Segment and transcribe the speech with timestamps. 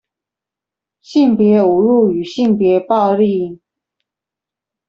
[1.01, 3.61] 性別侮辱與性別暴力